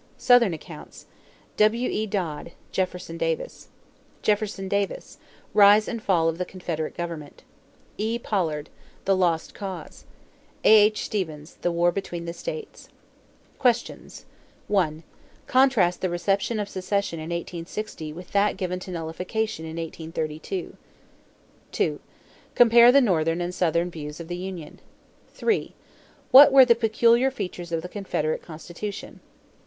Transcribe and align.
SOUTHERN 0.17 0.55
ACCOUNTS 0.55 1.05
W.E. 1.57 2.07
Dodd, 2.07 2.53
Jefferson 2.71 3.19
Davis. 3.19 3.67
Jefferson 4.23 4.67
Davis, 4.67 5.19
Rise 5.53 5.87
and 5.87 6.01
Fall 6.01 6.27
of 6.27 6.39
the 6.39 6.43
Confederate 6.43 6.97
Government. 6.97 7.43
E. 7.99 8.17
Pollard, 8.17 8.71
The 9.05 9.15
Lost 9.15 9.53
Cause. 9.53 10.05
A.H. 10.63 11.05
Stephens, 11.05 11.59
The 11.61 11.71
War 11.71 11.91
between 11.91 12.25
the 12.25 12.33
States. 12.33 12.89
=Questions= 13.59 14.25
1. 14.67 15.03
Contrast 15.45 16.01
the 16.01 16.09
reception 16.09 16.59
of 16.59 16.67
secession 16.67 17.19
in 17.19 17.29
1860 17.29 18.11
with 18.11 18.31
that 18.31 18.57
given 18.57 18.79
to 18.79 18.89
nullification 18.89 19.65
in 19.65 19.75
1832. 19.77 20.77
2. 21.71 21.99
Compare 22.55 22.91
the 22.91 23.01
Northern 23.01 23.39
and 23.39 23.53
Southern 23.53 23.91
views 23.91 24.19
of 24.19 24.29
the 24.29 24.35
union. 24.35 24.79
3. 25.35 25.75
What 26.31 26.51
were 26.51 26.65
the 26.65 26.73
peculiar 26.73 27.29
features 27.29 27.71
of 27.71 27.83
the 27.83 27.87
Confederate 27.87 28.41
constitution? 28.41 29.19